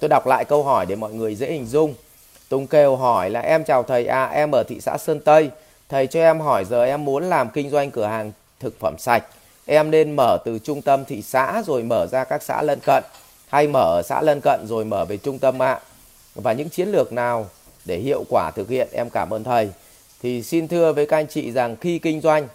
tôi 0.00 0.08
đọc 0.08 0.26
lại 0.26 0.44
câu 0.44 0.62
hỏi 0.62 0.86
để 0.86 0.96
mọi 0.96 1.12
người 1.12 1.34
dễ 1.34 1.52
hình 1.52 1.66
dung. 1.66 1.94
Tùng 2.48 2.66
Kêu 2.66 2.96
hỏi 2.96 3.30
là, 3.30 3.40
em 3.40 3.64
chào 3.64 3.82
thầy 3.82 4.06
à 4.06 4.24
em 4.26 4.50
ở 4.50 4.62
thị 4.68 4.80
xã 4.80 4.98
Sơn 4.98 5.20
Tây. 5.20 5.50
Thầy 5.88 6.06
cho 6.06 6.20
em 6.20 6.40
hỏi 6.40 6.64
giờ 6.64 6.84
em 6.84 7.04
muốn 7.04 7.24
làm 7.24 7.50
kinh 7.50 7.70
doanh 7.70 7.90
cửa 7.90 8.06
hàng 8.06 8.32
thực 8.60 8.80
phẩm 8.80 8.94
sạch. 8.98 9.24
Em 9.66 9.90
nên 9.90 10.16
mở 10.16 10.38
từ 10.44 10.58
trung 10.58 10.82
tâm 10.82 11.04
thị 11.04 11.22
xã 11.22 11.62
rồi 11.66 11.82
mở 11.82 12.06
ra 12.06 12.24
các 12.24 12.42
xã 12.42 12.62
lân 12.62 12.80
cận, 12.80 13.04
hay 13.48 13.68
mở 13.68 13.80
ở 13.80 14.02
xã 14.02 14.22
lân 14.22 14.40
cận 14.40 14.66
rồi 14.66 14.84
mở 14.84 15.04
về 15.04 15.16
trung 15.16 15.38
tâm 15.38 15.62
ạ? 15.62 15.80
Và 16.34 16.52
những 16.52 16.68
chiến 16.68 16.88
lược 16.88 17.12
nào 17.12 17.46
để 17.84 17.98
hiệu 17.98 18.24
quả 18.30 18.50
thực 18.50 18.68
hiện? 18.68 18.88
Em 18.92 19.10
cảm 19.10 19.32
ơn 19.32 19.44
thầy. 19.44 19.70
Thì 20.22 20.42
xin 20.42 20.68
thưa 20.68 20.92
với 20.92 21.06
các 21.06 21.16
anh 21.16 21.26
chị 21.26 21.52
rằng 21.52 21.76
khi 21.76 21.98
kinh 21.98 22.20
doanh 22.20 22.48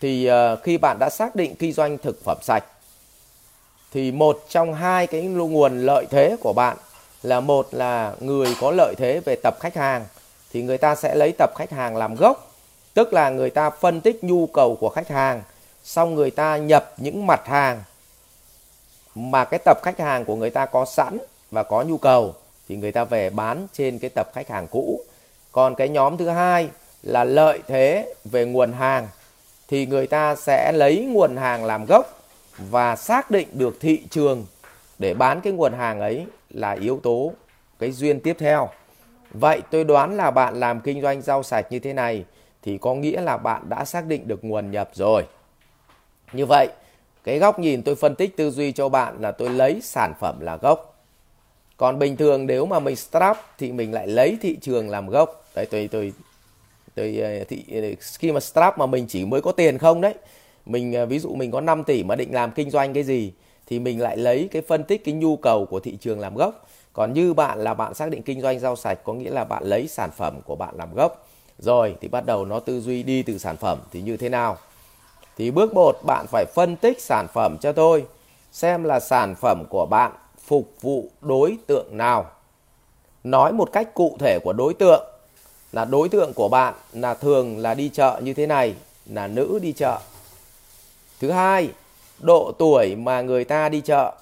thì 0.00 0.26
ờ, 0.26 0.56
khi 0.56 0.78
bạn 0.78 0.96
đã 1.00 1.10
xác 1.10 1.36
định 1.36 1.54
kinh 1.54 1.72
doanh 1.72 1.98
thực 1.98 2.24
phẩm 2.24 2.38
sạch 2.42 2.64
thì 3.94 4.12
một 4.12 4.44
trong 4.48 4.74
hai 4.74 5.06
cái 5.06 5.22
nguồn 5.22 5.78
lợi 5.78 6.06
thế 6.10 6.36
của 6.40 6.52
bạn 6.52 6.76
là 7.22 7.40
một 7.40 7.68
là 7.72 8.14
người 8.20 8.56
có 8.60 8.70
lợi 8.70 8.94
thế 8.98 9.20
về 9.24 9.36
tập 9.36 9.56
khách 9.60 9.74
hàng, 9.74 10.04
thì 10.52 10.62
người 10.62 10.78
ta 10.78 10.94
sẽ 10.94 11.14
lấy 11.14 11.32
tập 11.38 11.50
khách 11.56 11.70
hàng 11.70 11.96
làm 11.96 12.14
gốc, 12.14 12.52
tức 12.94 13.12
là 13.12 13.30
người 13.30 13.50
ta 13.50 13.70
phân 13.70 14.00
tích 14.00 14.24
nhu 14.24 14.46
cầu 14.46 14.76
của 14.76 14.88
khách 14.88 15.08
hàng, 15.08 15.42
xong 15.84 16.14
người 16.14 16.30
ta 16.30 16.56
nhập 16.56 16.92
những 16.96 17.26
mặt 17.26 17.46
hàng 17.46 17.82
mà 19.14 19.44
cái 19.44 19.60
tập 19.64 19.78
khách 19.82 19.98
hàng 19.98 20.24
của 20.24 20.36
người 20.36 20.50
ta 20.50 20.66
có 20.66 20.84
sẵn 20.84 21.18
và 21.50 21.62
có 21.62 21.82
nhu 21.82 21.98
cầu, 21.98 22.34
thì 22.68 22.76
người 22.76 22.92
ta 22.92 23.04
về 23.04 23.30
bán 23.30 23.66
trên 23.72 23.98
cái 23.98 24.10
tập 24.10 24.30
khách 24.34 24.48
hàng 24.48 24.66
cũ. 24.66 25.00
Còn 25.52 25.74
cái 25.74 25.88
nhóm 25.88 26.16
thứ 26.16 26.28
hai 26.28 26.68
là 27.02 27.24
lợi 27.24 27.58
thế 27.66 28.14
về 28.24 28.44
nguồn 28.44 28.72
hàng, 28.72 29.08
thì 29.68 29.86
người 29.86 30.06
ta 30.06 30.36
sẽ 30.36 30.72
lấy 30.72 31.04
nguồn 31.08 31.36
hàng 31.36 31.64
làm 31.64 31.86
gốc 31.86 32.23
và 32.58 32.96
xác 32.96 33.30
định 33.30 33.48
được 33.52 33.80
thị 33.80 34.02
trường 34.10 34.46
để 34.98 35.14
bán 35.14 35.40
cái 35.40 35.52
nguồn 35.52 35.72
hàng 35.72 36.00
ấy 36.00 36.26
là 36.50 36.72
yếu 36.72 37.00
tố 37.02 37.32
cái 37.78 37.92
duyên 37.92 38.20
tiếp 38.20 38.36
theo. 38.38 38.68
Vậy 39.30 39.60
tôi 39.70 39.84
đoán 39.84 40.16
là 40.16 40.30
bạn 40.30 40.60
làm 40.60 40.80
kinh 40.80 41.02
doanh 41.02 41.22
rau 41.22 41.42
sạch 41.42 41.66
như 41.70 41.78
thế 41.78 41.92
này 41.92 42.24
thì 42.62 42.78
có 42.78 42.94
nghĩa 42.94 43.20
là 43.20 43.36
bạn 43.36 43.68
đã 43.68 43.84
xác 43.84 44.06
định 44.06 44.28
được 44.28 44.44
nguồn 44.44 44.70
nhập 44.70 44.90
rồi. 44.92 45.24
Như 46.32 46.46
vậy, 46.46 46.68
cái 47.24 47.38
góc 47.38 47.58
nhìn 47.58 47.82
tôi 47.82 47.94
phân 47.94 48.14
tích 48.14 48.36
tư 48.36 48.50
duy 48.50 48.72
cho 48.72 48.88
bạn 48.88 49.16
là 49.20 49.32
tôi 49.32 49.50
lấy 49.50 49.80
sản 49.82 50.12
phẩm 50.20 50.40
là 50.40 50.56
gốc. 50.56 51.04
Còn 51.76 51.98
bình 51.98 52.16
thường 52.16 52.46
nếu 52.46 52.66
mà 52.66 52.78
mình 52.78 52.96
strap 52.96 53.38
thì 53.58 53.72
mình 53.72 53.92
lại 53.92 54.06
lấy 54.06 54.38
thị 54.40 54.58
trường 54.60 54.90
làm 54.90 55.08
gốc. 55.08 55.44
Đấy, 55.54 55.66
tôi 55.70 55.88
tôi 55.92 56.12
tôi 56.94 57.16
ờ, 57.16 57.44
thị 57.44 57.64
ờ, 57.72 57.80
khi 58.18 58.32
mà 58.32 58.40
strap 58.40 58.78
mà 58.78 58.86
mình 58.86 59.06
chỉ 59.08 59.24
mới 59.24 59.40
có 59.40 59.52
tiền 59.52 59.78
không 59.78 60.00
đấy 60.00 60.14
mình 60.66 60.96
à, 60.96 61.04
ví 61.04 61.18
dụ 61.18 61.34
mình 61.34 61.50
có 61.50 61.60
5 61.60 61.84
tỷ 61.84 62.04
mà 62.04 62.16
định 62.16 62.34
làm 62.34 62.52
kinh 62.52 62.70
doanh 62.70 62.94
cái 62.94 63.02
gì, 63.02 63.32
thì 63.66 63.78
mình 63.78 64.00
lại 64.00 64.16
lấy 64.16 64.48
cái 64.52 64.62
phân 64.62 64.84
tích 64.84 65.04
cái 65.04 65.14
nhu 65.14 65.36
cầu 65.36 65.66
của 65.66 65.80
thị 65.80 65.96
trường 66.00 66.20
làm 66.20 66.34
gốc. 66.34 66.68
Còn 66.92 67.12
như 67.12 67.34
bạn 67.34 67.58
là 67.58 67.74
bạn 67.74 67.94
xác 67.94 68.10
định 68.10 68.22
kinh 68.22 68.40
doanh 68.40 68.60
rau 68.60 68.76
sạch, 68.76 68.98
có 69.04 69.12
nghĩa 69.12 69.30
là 69.30 69.44
bạn 69.44 69.64
lấy 69.64 69.88
sản 69.88 70.10
phẩm 70.16 70.40
của 70.44 70.56
bạn 70.56 70.74
làm 70.76 70.94
gốc. 70.94 71.28
Rồi, 71.58 71.96
thì 72.00 72.08
bắt 72.08 72.26
đầu 72.26 72.44
nó 72.44 72.60
tư 72.60 72.80
duy 72.80 73.02
đi 73.02 73.22
từ 73.22 73.38
sản 73.38 73.56
phẩm, 73.56 73.78
thì 73.92 74.02
như 74.02 74.16
thế 74.16 74.28
nào? 74.28 74.56
Thì 75.36 75.50
bước 75.50 75.74
1 75.74 75.96
bạn 76.06 76.26
phải 76.28 76.44
phân 76.54 76.76
tích 76.76 77.00
sản 77.00 77.26
phẩm 77.34 77.56
cho 77.60 77.72
tôi, 77.72 78.04
xem 78.52 78.84
là 78.84 79.00
sản 79.00 79.34
phẩm 79.34 79.64
của 79.70 79.86
bạn 79.86 80.12
phục 80.44 80.72
vụ 80.80 81.08
đối 81.20 81.56
tượng 81.66 81.96
nào. 81.96 82.26
Nói 83.24 83.52
một 83.52 83.72
cách 83.72 83.94
cụ 83.94 84.16
thể 84.20 84.38
của 84.44 84.52
đối 84.52 84.74
tượng, 84.74 85.04
là 85.72 85.84
đối 85.84 86.08
tượng 86.08 86.32
của 86.32 86.48
bạn 86.48 86.74
là 86.92 87.14
thường 87.14 87.58
là 87.58 87.74
đi 87.74 87.88
chợ 87.88 88.20
như 88.22 88.34
thế 88.34 88.46
này, 88.46 88.74
là 89.06 89.26
nữ 89.26 89.58
đi 89.62 89.72
chợ 89.72 89.98
thứ 91.20 91.30
hai 91.30 91.70
độ 92.18 92.52
tuổi 92.58 92.96
mà 92.96 93.20
người 93.20 93.44
ta 93.44 93.68
đi 93.68 93.80
chợ 93.80 94.12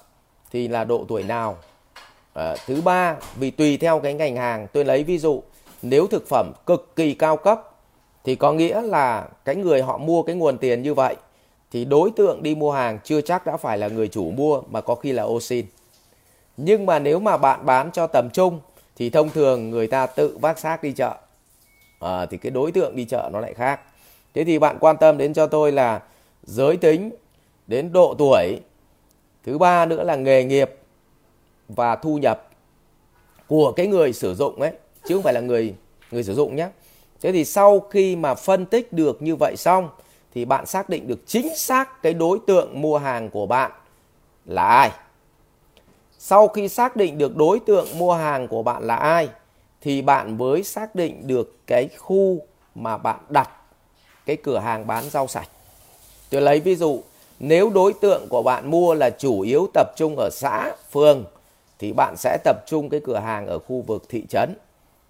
thì 0.51 0.67
là 0.67 0.83
độ 0.83 1.05
tuổi 1.07 1.23
nào? 1.23 1.57
À, 2.33 2.55
thứ 2.65 2.81
ba 2.81 3.15
vì 3.35 3.51
tùy 3.51 3.77
theo 3.77 3.99
cái 3.99 4.13
ngành 4.13 4.35
hàng 4.35 4.67
tôi 4.73 4.85
lấy 4.85 5.03
ví 5.03 5.17
dụ 5.17 5.43
nếu 5.81 6.07
thực 6.07 6.27
phẩm 6.29 6.51
cực 6.65 6.95
kỳ 6.95 7.13
cao 7.13 7.37
cấp 7.37 7.61
thì 8.23 8.35
có 8.35 8.53
nghĩa 8.53 8.81
là 8.81 9.27
cái 9.45 9.55
người 9.55 9.81
họ 9.81 9.97
mua 9.97 10.23
cái 10.23 10.35
nguồn 10.35 10.57
tiền 10.57 10.81
như 10.81 10.93
vậy 10.93 11.15
thì 11.71 11.85
đối 11.85 12.11
tượng 12.11 12.43
đi 12.43 12.55
mua 12.55 12.71
hàng 12.71 12.99
chưa 13.03 13.21
chắc 13.21 13.45
đã 13.45 13.57
phải 13.57 13.77
là 13.77 13.87
người 13.87 14.07
chủ 14.07 14.31
mua 14.31 14.61
mà 14.71 14.81
có 14.81 14.95
khi 14.95 15.11
là 15.11 15.23
ô 15.23 15.39
xin. 15.39 15.65
Nhưng 16.57 16.85
mà 16.85 16.99
nếu 16.99 17.19
mà 17.19 17.37
bạn 17.37 17.65
bán 17.65 17.91
cho 17.91 18.07
tầm 18.07 18.29
trung 18.29 18.59
thì 18.95 19.09
thông 19.09 19.29
thường 19.29 19.69
người 19.69 19.87
ta 19.87 20.05
tự 20.05 20.37
vác 20.41 20.59
xác 20.59 20.83
đi 20.83 20.91
chợ. 20.91 21.13
À, 21.99 22.25
thì 22.25 22.37
cái 22.37 22.49
đối 22.49 22.71
tượng 22.71 22.95
đi 22.95 23.05
chợ 23.05 23.29
nó 23.33 23.39
lại 23.39 23.53
khác. 23.53 23.79
Thế 24.33 24.43
thì 24.43 24.59
bạn 24.59 24.77
quan 24.79 24.97
tâm 24.97 25.17
đến 25.17 25.33
cho 25.33 25.47
tôi 25.47 25.71
là 25.71 26.01
giới 26.43 26.77
tính 26.77 27.11
đến 27.67 27.93
độ 27.93 28.15
tuổi. 28.17 28.59
Thứ 29.43 29.57
ba 29.57 29.85
nữa 29.85 30.03
là 30.03 30.15
nghề 30.15 30.43
nghiệp 30.43 30.71
và 31.67 31.95
thu 31.95 32.17
nhập 32.17 32.49
của 33.47 33.71
cái 33.71 33.87
người 33.87 34.13
sử 34.13 34.35
dụng 34.35 34.61
ấy, 34.61 34.71
chứ 35.07 35.15
không 35.15 35.23
phải 35.23 35.33
là 35.33 35.39
người 35.39 35.75
người 36.11 36.23
sử 36.23 36.33
dụng 36.33 36.55
nhé. 36.55 36.69
Thế 37.21 37.31
thì 37.31 37.45
sau 37.45 37.79
khi 37.79 38.15
mà 38.15 38.35
phân 38.35 38.65
tích 38.65 38.93
được 38.93 39.21
như 39.21 39.35
vậy 39.35 39.57
xong, 39.57 39.89
thì 40.33 40.45
bạn 40.45 40.65
xác 40.65 40.89
định 40.89 41.07
được 41.07 41.19
chính 41.27 41.57
xác 41.57 42.01
cái 42.01 42.13
đối 42.13 42.39
tượng 42.47 42.81
mua 42.81 42.97
hàng 42.97 43.29
của 43.29 43.45
bạn 43.45 43.71
là 44.45 44.63
ai. 44.63 44.91
Sau 46.17 46.47
khi 46.47 46.69
xác 46.69 46.95
định 46.95 47.17
được 47.17 47.35
đối 47.35 47.59
tượng 47.59 47.87
mua 47.97 48.13
hàng 48.13 48.47
của 48.47 48.63
bạn 48.63 48.83
là 48.83 48.95
ai, 48.95 49.29
thì 49.81 50.01
bạn 50.01 50.37
mới 50.37 50.63
xác 50.63 50.95
định 50.95 51.27
được 51.27 51.67
cái 51.67 51.89
khu 51.97 52.39
mà 52.75 52.97
bạn 52.97 53.19
đặt 53.29 53.49
cái 54.25 54.35
cửa 54.35 54.59
hàng 54.59 54.87
bán 54.87 55.09
rau 55.09 55.27
sạch 55.27 55.49
tôi 56.33 56.41
lấy 56.41 56.59
ví 56.59 56.75
dụ, 56.75 57.01
nếu 57.39 57.69
đối 57.69 57.93
tượng 57.93 58.27
của 58.29 58.43
bạn 58.43 58.71
mua 58.71 58.93
là 58.93 59.09
chủ 59.09 59.41
yếu 59.41 59.67
tập 59.73 59.87
trung 59.95 60.15
ở 60.17 60.29
xã, 60.31 60.71
phường, 60.91 61.25
thì 61.79 61.93
bạn 61.93 62.17
sẽ 62.17 62.37
tập 62.43 62.57
trung 62.67 62.89
cái 62.89 62.99
cửa 63.03 63.17
hàng 63.17 63.47
ở 63.47 63.59
khu 63.59 63.81
vực 63.81 64.03
thị 64.09 64.23
trấn. 64.29 64.55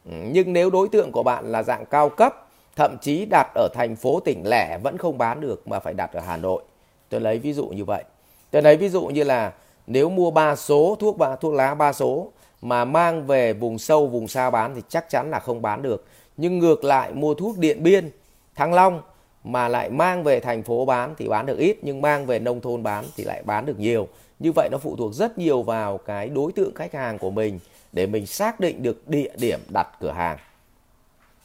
Ừ, 0.06 0.12
nhưng 0.32 0.54
nếu 0.54 0.70
đối 0.70 0.88
tượng 0.90 1.12
của 1.12 1.24
bạn 1.24 1.52
là 1.52 1.64
dạng 1.64 1.86
cao 1.86 2.10
cấp, 2.10 2.48
thậm 2.76 2.98
chí 3.02 3.26
đặt 3.26 3.48
ở 3.56 3.68
thành 3.74 3.96
phố 3.96 4.20
tỉnh 4.20 4.44
lẻ 4.46 4.78
vẫn 4.84 4.98
không 4.98 5.18
bán 5.18 5.42
được 5.42 5.68
mà 5.68 5.80
phải 5.80 5.94
đặt 5.94 6.14
ở 6.14 6.20
Hà 6.20 6.38
Nội. 6.38 6.64
Tôi 7.10 7.22
lấy 7.22 7.40
ví 7.40 7.54
dụ 7.54 7.68
như 7.68 7.86
vậy. 7.86 8.04
Tôi 8.52 8.62
lấy 8.62 8.78
ví 8.78 8.90
dụ 8.90 9.06
như 9.06 9.24
là 9.24 9.54
nếu 9.88 10.10
mua 10.10 10.32
ba 10.32 10.56
số 10.56 10.98
thuốc 11.00 11.18
ba, 11.18 11.36
thuốc 11.36 11.54
lá 11.54 11.74
ba 11.74 11.94
số 11.94 12.28
mà 12.62 12.86
mang 12.86 13.28
về 13.28 13.54
vùng 13.54 13.80
sâu, 13.80 14.08
vùng 14.08 14.28
xa 14.28 14.50
bán 14.50 14.76
thì 14.76 14.82
chắc 14.90 15.10
chắn 15.10 15.32
là 15.32 15.40
không 15.40 15.62
bán 15.62 15.82
được. 15.82 16.06
Nhưng 16.38 16.60
ngược 16.60 16.84
lại, 16.84 17.12
mua 17.14 17.34
thuốc 17.34 17.58
điện 17.58 17.84
biên, 17.84 18.12
thăng 18.56 18.74
long 18.74 19.02
mà 19.44 19.68
lại 19.68 19.90
mang 19.90 20.24
về 20.24 20.40
thành 20.40 20.64
phố 20.64 20.86
bán 20.86 21.16
thì 21.18 21.28
bán 21.28 21.46
được 21.46 21.58
ít, 21.58 21.78
nhưng 21.82 22.02
mang 22.02 22.26
về 22.26 22.40
nông 22.40 22.62
thôn 22.62 22.84
bán 22.84 23.06
thì 23.18 23.24
lại 23.24 23.44
bán 23.46 23.66
được 23.66 23.80
nhiều. 23.80 24.08
Như 24.40 24.52
vậy 24.56 24.70
nó 24.72 24.78
phụ 24.78 24.96
thuộc 24.96 25.14
rất 25.14 25.38
nhiều 25.38 25.62
vào 25.62 25.98
cái 25.98 26.30
đối 26.30 26.52
tượng 26.52 26.76
khách 26.76 26.94
hàng 26.94 27.18
của 27.18 27.32
mình 27.32 27.60
để 27.92 28.06
mình 28.06 28.26
xác 28.26 28.60
định 28.60 28.84
được 28.84 29.08
địa 29.08 29.32
điểm 29.38 29.60
đặt 29.70 29.88
cửa 30.00 30.12
hàng. 30.12 30.38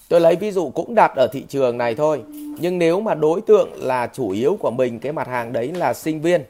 Tôi 0.08 0.20
lấy 0.20 0.36
ví 0.36 0.50
dụ 0.50 0.70
cũng 0.70 0.94
đặt 0.94 1.12
ở 1.16 1.28
thị 1.32 1.44
trường 1.48 1.78
này 1.78 1.94
thôi, 1.94 2.22
nhưng 2.60 2.78
nếu 2.78 3.00
mà 3.00 3.14
đối 3.14 3.40
tượng 3.40 3.70
là 3.76 4.06
chủ 4.06 4.30
yếu 4.30 4.56
của 4.60 4.70
mình, 4.70 4.98
cái 4.98 5.12
mặt 5.12 5.28
hàng 5.28 5.52
đấy 5.52 5.72
là 5.72 5.94
sinh 5.94 6.20
viên, 6.20 6.44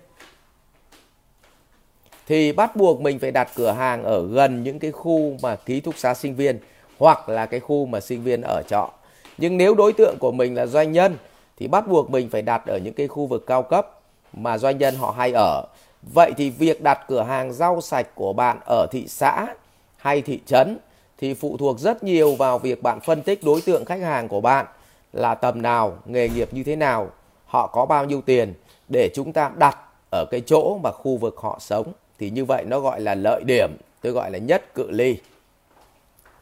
thì 2.27 2.53
bắt 2.53 2.77
buộc 2.77 3.01
mình 3.01 3.19
phải 3.19 3.31
đặt 3.31 3.49
cửa 3.55 3.73
hàng 3.73 4.05
ở 4.05 4.27
gần 4.27 4.63
những 4.63 4.79
cái 4.79 4.93
khu 4.93 5.37
mà 5.43 5.57
ký 5.57 5.81
túc 5.81 5.99
xá 5.99 6.15
sinh 6.15 6.35
viên 6.35 6.59
hoặc 6.99 7.29
là 7.29 7.47
cái 7.47 7.61
khu 7.61 7.87
mà 7.87 8.01
sinh 8.01 8.23
viên 8.23 8.43
ở 8.43 8.63
trọ. 8.69 8.91
Nhưng 9.39 9.57
nếu 9.57 9.75
đối 9.75 9.93
tượng 9.93 10.17
của 10.21 10.33
mình 10.33 10.55
là 10.55 10.67
doanh 10.67 10.93
nhân 10.93 11.17
thì 11.59 11.69
bắt 11.69 11.89
buộc 11.89 12.11
mình 12.11 12.29
phải 12.31 12.43
đặt 12.43 12.67
ở 12.67 12.79
những 12.79 12.95
cái 12.95 13.09
khu 13.09 13.27
vực 13.27 13.47
cao 13.47 13.63
cấp 13.63 14.01
mà 14.33 14.59
doanh 14.59 14.79
nhân 14.79 14.95
họ 14.97 15.11
hay 15.11 15.33
ở. 15.35 15.63
Vậy 16.15 16.33
thì 16.37 16.51
việc 16.51 16.83
đặt 16.83 16.99
cửa 17.09 17.23
hàng 17.23 17.53
rau 17.53 17.81
sạch 17.81 18.07
của 18.15 18.33
bạn 18.33 18.59
ở 18.67 18.87
thị 18.91 19.05
xã 19.09 19.47
hay 19.97 20.23
thị 20.23 20.41
trấn 20.47 20.79
thì 21.19 21.35
phụ 21.35 21.57
thuộc 21.57 21.79
rất 21.79 22.05
nhiều 22.05 22.35
vào 22.35 22.59
việc 22.59 22.83
bạn 22.83 23.01
phân 23.01 23.23
tích 23.23 23.45
đối 23.45 23.61
tượng 23.61 23.85
khách 23.85 24.01
hàng 24.01 24.29
của 24.29 24.41
bạn 24.41 24.67
là 25.13 25.35
tầm 25.35 25.63
nào, 25.63 25.99
nghề 26.05 26.29
nghiệp 26.29 26.49
như 26.53 26.63
thế 26.63 26.77
nào, 26.77 27.11
họ 27.47 27.67
có 27.67 27.87
bao 27.87 28.05
nhiêu 28.05 28.21
tiền 28.21 28.55
để 28.89 29.11
chúng 29.15 29.33
ta 29.33 29.51
đặt 29.57 29.79
ở 30.13 30.25
cái 30.31 30.43
chỗ 30.47 30.79
mà 30.83 30.91
khu 30.91 31.17
vực 31.17 31.37
họ 31.39 31.59
sống. 31.61 31.93
Thì 32.19 32.31
như 32.31 32.45
vậy 32.45 32.65
nó 32.65 32.81
gọi 32.81 33.01
là 33.01 33.15
lợi 33.15 33.43
điểm, 33.45 33.71
tôi 34.03 34.13
gọi 34.13 34.31
là 34.31 34.39
nhất 34.39 34.75
cự 34.75 34.91
ly. 34.91 35.17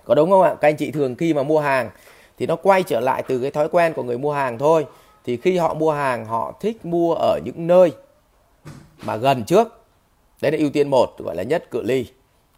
Có 0.04 0.14
đúng 0.14 0.30
không 0.30 0.42
ạ? 0.42 0.54
Các 0.60 0.68
anh 0.68 0.76
chị 0.76 0.90
thường 0.90 1.14
khi 1.14 1.34
mà 1.34 1.42
mua 1.42 1.60
hàng 1.60 1.90
thì 2.38 2.46
nó 2.46 2.56
quay 2.56 2.82
trở 2.82 3.00
lại 3.00 3.22
từ 3.28 3.40
cái 3.40 3.50
thói 3.50 3.68
quen 3.68 3.92
của 3.92 4.02
người 4.02 4.18
mua 4.18 4.32
hàng 4.32 4.58
thôi 4.58 4.86
thì 5.26 5.36
khi 5.36 5.56
họ 5.56 5.74
mua 5.74 5.92
hàng 5.92 6.24
họ 6.24 6.52
thích 6.60 6.84
mua 6.84 7.14
ở 7.14 7.40
những 7.44 7.66
nơi 7.66 7.92
mà 9.04 9.16
gần 9.16 9.44
trước. 9.44 9.84
Đấy 10.42 10.52
là 10.52 10.58
ưu 10.58 10.70
tiên 10.70 10.90
một 10.90 11.18
gọi 11.18 11.36
là 11.36 11.42
nhất 11.42 11.70
cự 11.70 11.82
ly. 11.82 12.06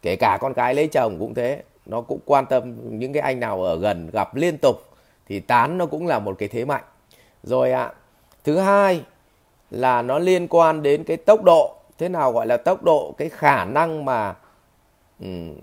Kể 0.01 0.15
cả 0.15 0.37
con 0.41 0.53
cái 0.53 0.75
lấy 0.75 0.87
chồng 0.87 1.19
cũng 1.19 1.33
thế. 1.33 1.63
Nó 1.85 2.01
cũng 2.01 2.19
quan 2.25 2.45
tâm 2.45 2.75
những 2.99 3.13
cái 3.13 3.21
anh 3.21 3.39
nào 3.39 3.63
ở 3.63 3.75
gần 3.75 4.09
gặp 4.13 4.35
liên 4.35 4.57
tục 4.57 4.83
thì 5.27 5.39
tán 5.39 5.77
nó 5.77 5.85
cũng 5.85 6.07
là 6.07 6.19
một 6.19 6.35
cái 6.39 6.49
thế 6.49 6.65
mạnh. 6.65 6.83
Rồi 7.43 7.71
ạ 7.71 7.83
à, 7.83 7.93
thứ 8.43 8.57
hai 8.57 9.01
là 9.71 10.01
nó 10.01 10.19
liên 10.19 10.47
quan 10.47 10.83
đến 10.83 11.03
cái 11.03 11.17
tốc 11.17 11.43
độ. 11.43 11.75
Thế 11.97 12.09
nào 12.09 12.31
gọi 12.31 12.47
là 12.47 12.57
tốc 12.57 12.83
độ? 12.83 13.15
Cái 13.17 13.29
khả 13.29 13.65
năng 13.65 14.05
mà 14.05 14.35
um, 15.19 15.55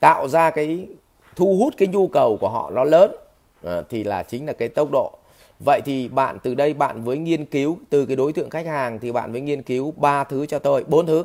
tạo 0.00 0.28
ra 0.28 0.50
cái 0.50 0.88
thu 1.36 1.56
hút 1.56 1.74
cái 1.76 1.88
nhu 1.88 2.08
cầu 2.08 2.36
của 2.40 2.48
họ 2.48 2.70
nó 2.70 2.84
lớn. 2.84 3.16
À, 3.64 3.82
thì 3.88 4.04
là 4.04 4.22
chính 4.22 4.46
là 4.46 4.52
cái 4.52 4.68
tốc 4.68 4.88
độ 4.92 5.18
vậy 5.60 5.80
thì 5.84 6.08
bạn 6.08 6.38
từ 6.42 6.54
đây, 6.54 6.74
bạn 6.74 7.04
với 7.04 7.18
nghiên 7.18 7.44
cứu 7.44 7.78
từ 7.90 8.06
cái 8.06 8.16
đối 8.16 8.32
tượng 8.32 8.50
khách 8.50 8.66
hàng 8.66 8.98
thì 8.98 9.12
bạn 9.12 9.32
với 9.32 9.40
nghiên 9.40 9.62
cứu 9.62 9.94
ba 9.96 10.24
thứ 10.24 10.46
cho 10.46 10.58
tôi, 10.58 10.84
bốn 10.88 11.06
thứ. 11.06 11.24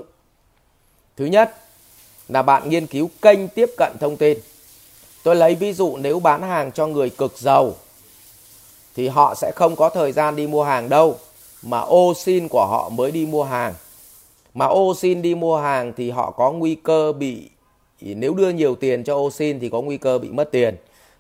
Thứ 1.18 1.26
nhất 1.26 1.56
là 2.28 2.42
bạn 2.42 2.70
nghiên 2.70 2.88
cứu 2.88 3.10
kênh 3.22 3.48
tiếp 3.48 3.70
cận 3.78 3.92
thông 4.00 4.18
tin. 4.18 4.38
Tôi 5.24 5.36
lấy 5.36 5.56
ví 5.56 5.74
dụ 5.74 5.98
nếu 5.98 6.20
bán 6.20 6.42
hàng 6.42 6.72
cho 6.72 6.88
người 6.88 7.10
cực 7.10 7.38
giàu 7.38 7.76
thì 8.96 9.08
họ 9.08 9.36
sẽ 9.36 9.52
không 9.56 9.76
có 9.76 9.90
thời 9.90 10.12
gian 10.12 10.36
đi 10.36 10.48
mua 10.48 10.64
hàng 10.64 10.90
đâu, 10.90 11.18
mà 11.64 11.80
ô 11.80 12.14
xin 12.14 12.48
của 12.48 12.66
họ 12.70 12.90
mới 12.90 13.12
đi 13.12 13.26
mua 13.26 13.44
hàng. 13.44 13.74
Mà 14.54 14.66
ô 14.66 14.96
xin 14.96 15.22
đi 15.22 15.36
mua 15.36 15.58
hàng 15.58 15.94
thì 15.98 16.10
họ 16.10 16.32
có 16.32 16.52
nguy 16.52 16.76
cơ 16.76 17.14
bị, 17.14 17.50
nếu 18.02 18.34
đưa 18.34 18.50
nhiều 18.50 18.76
tiền 18.76 19.04
cho 19.04 19.16
ô 19.16 19.32
xin 19.32 19.60
thì 19.60 19.70
có 19.70 19.82
nguy 19.82 19.98
cơ 19.98 20.18
bị 20.18 20.30
mất 20.30 20.52
tiền 20.52 20.76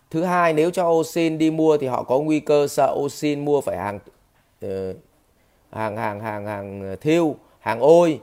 thứ 0.09 0.23
hai 0.23 0.53
nếu 0.53 0.71
cho 0.71 0.83
ô 0.83 1.03
đi 1.39 1.51
mua 1.51 1.77
thì 1.77 1.88
họ 1.88 2.03
có 2.03 2.19
nguy 2.19 2.39
cơ 2.39 2.67
sợ 2.67 2.94
ô 2.95 3.07
mua 3.38 3.61
phải 3.61 3.77
hàng 3.77 4.00
uh, 4.65 4.69
hàng 5.71 5.97
hàng 5.97 6.19
hàng 6.19 6.45
hàng 6.45 6.95
thiêu 7.01 7.35
hàng 7.59 7.79
ôi 7.79 8.19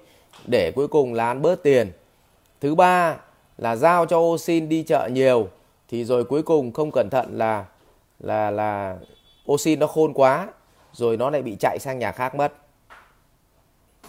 để 0.46 0.72
cuối 0.74 0.88
cùng 0.88 1.14
là 1.14 1.26
ăn 1.26 1.42
bớt 1.42 1.62
tiền. 1.62 1.92
Thứ 2.60 2.74
ba 2.74 3.16
là 3.58 3.76
giao 3.76 4.06
cho 4.06 4.18
ô 4.18 4.36
đi 4.68 4.82
chợ 4.82 5.08
nhiều 5.12 5.48
thì 5.88 6.04
rồi 6.04 6.24
cuối 6.24 6.42
cùng 6.42 6.72
không 6.72 6.90
cẩn 6.92 7.08
thận 7.10 7.38
là 7.38 7.64
là 8.20 8.50
là 8.50 8.96
oxy 9.52 9.76
nó 9.76 9.86
khôn 9.86 10.12
quá 10.14 10.48
rồi 10.92 11.16
nó 11.16 11.30
lại 11.30 11.42
bị 11.42 11.56
chạy 11.60 11.78
sang 11.78 11.98
nhà 11.98 12.12
khác 12.12 12.34
mất. 12.34 12.52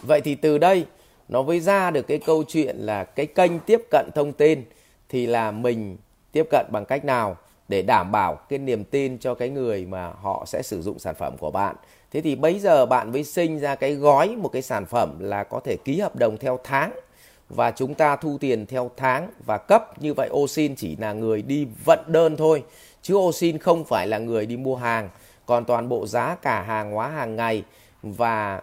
Vậy 0.02 0.20
thì 0.20 0.34
từ 0.34 0.58
đây 0.58 0.86
nó 1.28 1.42
mới 1.42 1.60
ra 1.60 1.90
được 1.90 2.06
cái 2.06 2.18
câu 2.18 2.44
chuyện 2.48 2.76
là 2.76 3.04
cái 3.04 3.26
kênh 3.26 3.58
tiếp 3.58 3.82
cận 3.90 4.10
thông 4.14 4.32
tin 4.32 4.64
thì 5.08 5.26
là 5.26 5.50
mình 5.50 5.96
tiếp 6.32 6.46
cận 6.50 6.66
bằng 6.70 6.84
cách 6.84 7.04
nào? 7.04 7.36
Để 7.68 7.82
đảm 7.82 8.12
bảo 8.12 8.38
cái 8.48 8.58
niềm 8.58 8.84
tin 8.84 9.18
cho 9.18 9.34
cái 9.34 9.48
người 9.48 9.86
mà 9.86 10.12
họ 10.22 10.44
sẽ 10.46 10.62
sử 10.62 10.82
dụng 10.82 10.98
sản 10.98 11.14
phẩm 11.14 11.36
của 11.38 11.50
bạn. 11.50 11.76
Thế 12.12 12.20
thì 12.20 12.36
bây 12.36 12.58
giờ 12.58 12.86
bạn 12.86 13.12
mới 13.12 13.24
sinh 13.24 13.58
ra 13.58 13.74
cái 13.74 13.94
gói 13.94 14.36
một 14.36 14.48
cái 14.48 14.62
sản 14.62 14.86
phẩm 14.86 15.18
là 15.20 15.44
có 15.44 15.60
thể 15.60 15.76
ký 15.84 16.00
hợp 16.00 16.16
đồng 16.16 16.36
theo 16.36 16.58
tháng 16.64 16.92
và 17.48 17.70
chúng 17.70 17.94
ta 17.94 18.16
thu 18.16 18.38
tiền 18.40 18.66
theo 18.66 18.90
tháng 18.96 19.30
và 19.46 19.58
cấp. 19.58 20.02
Như 20.02 20.14
vậy 20.14 20.28
Osin 20.32 20.74
chỉ 20.76 20.96
là 20.96 21.12
người 21.12 21.42
đi 21.42 21.66
vận 21.84 21.98
đơn 22.06 22.36
thôi, 22.36 22.62
chứ 23.02 23.14
Osin 23.14 23.58
không 23.58 23.84
phải 23.84 24.06
là 24.06 24.18
người 24.18 24.46
đi 24.46 24.56
mua 24.56 24.76
hàng. 24.76 25.08
Còn 25.46 25.64
toàn 25.64 25.88
bộ 25.88 26.06
giá 26.06 26.34
cả 26.42 26.62
hàng 26.62 26.92
hóa 26.92 27.08
hàng 27.08 27.36
ngày 27.36 27.62
và 28.02 28.62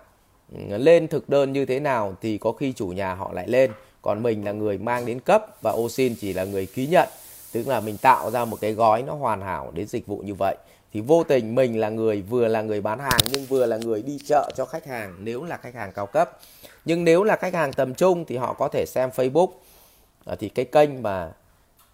ừ, 0.51 0.77
lên 0.77 1.07
thực 1.07 1.29
đơn 1.29 1.53
như 1.53 1.65
thế 1.65 1.79
nào 1.79 2.15
thì 2.21 2.37
có 2.37 2.51
khi 2.51 2.73
chủ 2.73 2.87
nhà 2.87 3.13
họ 3.13 3.31
lại 3.33 3.47
lên. 3.47 3.71
Còn 4.01 4.23
mình 4.23 4.45
là 4.45 4.51
người 4.51 4.77
mang 4.77 5.05
đến 5.05 5.19
cấp 5.19 5.45
và 5.61 5.71
Osin 5.71 6.15
chỉ 6.19 6.33
là 6.33 6.43
người 6.43 6.65
ký 6.65 6.87
nhận 6.87 7.09
tức 7.55 7.67
là 7.67 7.79
mình 7.79 7.97
tạo 7.97 8.31
ra 8.31 8.45
một 8.45 8.57
cái 8.61 8.73
gói 8.73 9.03
nó 9.03 9.13
hoàn 9.13 9.41
hảo 9.41 9.71
đến 9.73 9.87
dịch 9.87 10.07
vụ 10.07 10.17
như 10.17 10.33
vậy. 10.33 10.55
Thì 10.93 11.01
vô 11.01 11.23
tình 11.23 11.55
mình 11.55 11.79
là 11.79 11.89
người 11.89 12.21
vừa 12.21 12.47
là 12.47 12.61
người 12.61 12.81
bán 12.81 12.99
hàng 12.99 13.19
nhưng 13.31 13.45
vừa 13.45 13.65
là 13.65 13.77
người 13.77 14.01
đi 14.01 14.19
chợ 14.25 14.51
cho 14.55 14.65
khách 14.65 14.85
hàng 14.85 15.15
nếu 15.19 15.43
là 15.43 15.57
khách 15.57 15.75
hàng 15.75 15.91
cao 15.95 16.05
cấp. 16.05 16.39
Nhưng 16.85 17.03
nếu 17.03 17.23
là 17.23 17.35
khách 17.35 17.53
hàng 17.53 17.73
tầm 17.73 17.93
trung 17.93 18.25
thì 18.25 18.37
họ 18.37 18.53
có 18.53 18.67
thể 18.67 18.85
xem 18.87 19.09
Facebook. 19.15 19.47
À, 20.25 20.35
thì 20.39 20.49
cái 20.49 20.65
kênh 20.65 21.03
mà 21.03 21.31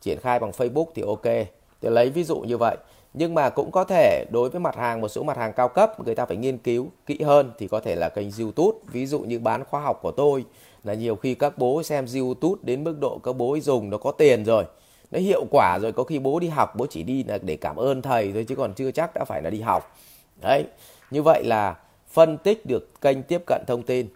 triển 0.02 0.20
khai 0.22 0.40
bằng 0.40 0.52
Facebook 0.52 0.86
thì 0.96 1.04
ok. 1.08 1.48
Thì 1.82 1.90
lấy 1.90 2.10
ví 2.10 2.24
dụ 2.24 2.40
như 2.40 2.58
vậy. 2.58 2.78
Nhưng 3.14 3.34
mà 3.34 3.50
cũng 3.50 3.72
có 3.72 3.84
thể 3.84 4.26
đối 4.32 4.50
với 4.50 4.60
mặt 4.60 4.76
hàng 4.76 5.02
một 5.02 5.08
số 5.08 5.24
mặt 5.24 5.38
hàng 5.38 5.54
cao 5.54 5.68
cấp 5.68 6.06
người 6.06 6.16
ta 6.16 6.26
phải 6.26 6.38
nghiên 6.38 6.58
cứu 6.58 6.88
kỹ 7.06 7.22
hơn 7.22 7.52
thì 7.58 7.68
có 7.68 7.80
thể 7.80 7.96
là 7.96 8.10
kênh 8.10 8.28
YouTube. 8.40 8.78
Ví 8.92 9.06
dụ 9.06 9.20
như 9.20 9.40
bán 9.40 9.64
khóa 9.66 9.82
học 9.82 10.00
của 10.02 10.12
tôi 10.12 10.46
là 10.84 10.94
nhiều 10.94 11.16
khi 11.16 11.36
các 11.36 11.58
bố 11.58 11.84
xem 11.84 12.06
YouTube 12.16 12.62
đến 12.64 12.84
mức 12.84 12.96
độ 13.02 13.20
các 13.24 13.36
bố 13.36 13.58
dùng 13.62 13.90
nó 13.90 13.98
có 13.98 14.12
tiền 14.12 14.44
rồi 14.44 14.66
nó 15.12 15.20
hiệu 15.20 15.46
quả 15.52 15.80
rồi 15.82 15.92
có 15.92 16.04
khi 16.04 16.20
bố 16.20 16.40
đi 16.40 16.48
học, 16.48 16.76
bố 16.76 16.86
chỉ 16.90 17.04
đi 17.04 17.24
là 17.24 17.38
để 17.42 17.56
cảm 17.56 17.76
ơn 17.76 18.02
thầy 18.02 18.32
thôi 18.34 18.46
chứ 18.48 18.56
còn 18.56 18.74
chưa 18.74 18.92
chắc 18.92 19.12
đã 19.16 19.26
phải 19.26 19.42
là 19.42 19.50
đi 19.50 19.62
học. 19.62 19.98
Đấy, 20.42 20.66
như 21.12 21.22
vậy 21.24 21.44
là 21.46 21.76
phân 22.08 22.38
tích 22.38 22.66
được 22.66 23.02
kênh 23.02 23.24
tiếp 23.24 23.42
cận 23.48 23.64
thông 23.68 23.84
tin. 23.84 24.08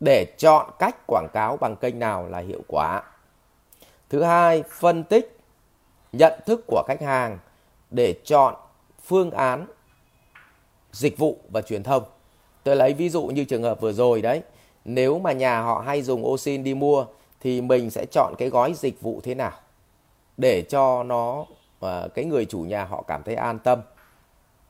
Để 0.00 0.26
chọn 0.38 0.70
cách 0.78 0.96
quảng 1.06 1.28
cáo 1.32 1.56
bằng 1.56 1.76
kênh 1.76 1.98
nào 1.98 2.26
là 2.28 2.38
hiệu 2.38 2.60
quả. 2.68 3.02
Thứ 4.10 4.22
hai, 4.22 4.62
phân 4.70 5.04
tích 5.04 5.38
nhận 6.12 6.40
thức 6.46 6.64
của 6.66 6.82
khách 6.88 7.02
hàng 7.02 7.38
để 7.90 8.14
chọn 8.24 8.54
phương 9.04 9.30
án 9.30 9.66
dịch 10.92 11.18
vụ 11.18 11.38
và 11.50 11.62
truyền 11.62 11.82
thông. 11.82 12.02
Tôi 12.62 12.76
lấy 12.76 12.92
ví 12.94 13.08
dụ 13.08 13.22
như 13.26 13.44
trường 13.44 13.62
hợp 13.62 13.80
vừa 13.80 13.92
rồi 13.92 14.22
đấy, 14.22 14.42
nếu 14.84 15.18
mà 15.18 15.32
nhà 15.32 15.60
họ 15.60 15.82
hay 15.86 16.02
dùng 16.02 16.26
oxy 16.26 16.56
đi 16.56 16.74
mua 16.74 17.06
thì 17.40 17.60
mình 17.60 17.90
sẽ 17.90 18.06
chọn 18.10 18.34
cái 18.38 18.48
gói 18.48 18.72
dịch 18.74 19.00
vụ 19.00 19.20
thế 19.22 19.34
nào? 19.34 19.52
Để 20.36 20.62
cho 20.62 21.02
nó 21.02 21.40
uh, 21.40 22.14
cái 22.14 22.24
người 22.24 22.44
chủ 22.44 22.58
nhà 22.58 22.84
họ 22.84 23.02
cảm 23.02 23.22
thấy 23.22 23.34
an 23.34 23.58
tâm. 23.58 23.80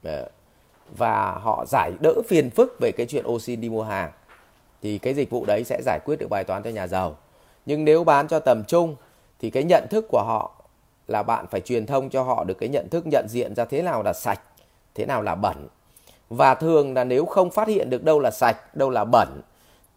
Uh, 0.06 0.12
và 0.96 1.32
họ 1.32 1.64
giải 1.68 1.92
đỡ 2.00 2.14
phiền 2.28 2.50
phức 2.50 2.76
về 2.80 2.92
cái 2.92 3.06
chuyện 3.06 3.26
oxy 3.26 3.56
đi 3.56 3.68
mua 3.68 3.82
hàng 3.82 4.10
thì 4.82 4.98
cái 4.98 5.14
dịch 5.14 5.30
vụ 5.30 5.44
đấy 5.46 5.64
sẽ 5.64 5.80
giải 5.84 5.98
quyết 6.04 6.16
được 6.18 6.26
bài 6.30 6.44
toán 6.44 6.62
cho 6.62 6.70
nhà 6.70 6.86
giàu. 6.86 7.16
Nhưng 7.66 7.84
nếu 7.84 8.04
bán 8.04 8.28
cho 8.28 8.40
tầm 8.40 8.64
trung 8.64 8.96
thì 9.40 9.50
cái 9.50 9.64
nhận 9.64 9.86
thức 9.90 10.06
của 10.10 10.22
họ 10.26 10.50
là 11.08 11.22
bạn 11.22 11.46
phải 11.46 11.60
truyền 11.60 11.86
thông 11.86 12.10
cho 12.10 12.22
họ 12.22 12.44
được 12.44 12.54
cái 12.54 12.68
nhận 12.68 12.88
thức 12.88 13.06
nhận 13.06 13.26
diện 13.28 13.54
ra 13.54 13.64
thế 13.64 13.82
nào 13.82 14.02
là 14.02 14.12
sạch 14.12 14.40
thế 14.94 15.06
nào 15.06 15.22
là 15.22 15.34
bẩn. 15.34 15.68
Và 16.28 16.54
thường 16.54 16.94
là 16.94 17.04
nếu 17.04 17.26
không 17.26 17.50
phát 17.50 17.68
hiện 17.68 17.90
được 17.90 18.04
đâu 18.04 18.20
là 18.20 18.30
sạch 18.30 18.76
đâu 18.76 18.90
là 18.90 19.04
bẩn 19.04 19.40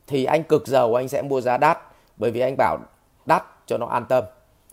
thì 0.07 0.25
anh 0.25 0.43
cực 0.43 0.67
giàu 0.67 0.95
anh 0.95 1.07
sẽ 1.07 1.21
mua 1.21 1.41
giá 1.41 1.57
đắt 1.57 1.77
bởi 2.17 2.31
vì 2.31 2.39
anh 2.39 2.55
bảo 2.57 2.77
đắt 3.25 3.43
cho 3.65 3.77
nó 3.77 3.85
an 3.85 4.05
tâm 4.09 4.23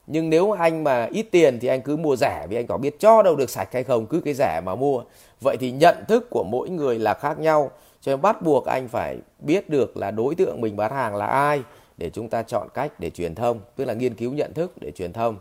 nhưng 0.06 0.30
nếu 0.30 0.50
anh 0.52 0.84
mà 0.84 1.08
ít 1.10 1.26
tiền 1.30 1.58
thì 1.60 1.68
anh 1.68 1.82
cứ 1.82 1.96
mua 1.96 2.16
rẻ 2.16 2.46
vì 2.48 2.56
anh 2.56 2.66
có 2.66 2.78
biết 2.78 3.00
cho 3.00 3.22
đâu 3.22 3.36
được 3.36 3.50
sạch 3.50 3.68
hay 3.72 3.84
không, 3.84 4.06
cứ 4.06 4.20
cái 4.20 4.34
rẻ 4.34 4.60
mà 4.64 4.74
mua. 4.74 5.02
Vậy 5.40 5.56
thì 5.60 5.70
nhận 5.70 6.04
thức 6.08 6.30
của 6.30 6.44
mỗi 6.44 6.68
người 6.70 6.98
là 6.98 7.14
khác 7.14 7.38
nhau, 7.38 7.70
cho 8.00 8.12
nên 8.12 8.22
bắt 8.22 8.42
buộc 8.42 8.66
anh 8.66 8.88
phải 8.88 9.18
biết 9.38 9.70
được 9.70 9.96
là 9.96 10.10
đối 10.10 10.34
tượng 10.34 10.60
mình 10.60 10.76
bán 10.76 10.92
hàng 10.92 11.16
là 11.16 11.26
ai 11.26 11.62
để 11.96 12.10
chúng 12.10 12.28
ta 12.28 12.42
chọn 12.42 12.68
cách 12.74 12.92
để 12.98 13.10
truyền 13.10 13.34
thông, 13.34 13.60
tức 13.76 13.84
là 13.84 13.94
nghiên 13.94 14.14
cứu 14.14 14.32
nhận 14.32 14.54
thức 14.54 14.72
để 14.80 14.90
truyền 14.90 15.12
thông. 15.12 15.36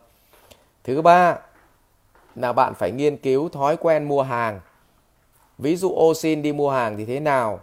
Thứ 0.83 1.01
ba 1.01 1.37
là 2.35 2.53
bạn 2.53 2.73
phải 2.73 2.91
nghiên 2.91 3.17
cứu 3.17 3.49
thói 3.49 3.77
quen 3.77 4.03
mua 4.03 4.21
hàng. 4.21 4.59
Ví 5.57 5.75
dụ 5.75 5.93
ô 5.95 6.13
xin 6.13 6.41
đi 6.41 6.53
mua 6.53 6.69
hàng 6.69 6.97
thì 6.97 7.05
thế 7.05 7.19
nào? 7.19 7.59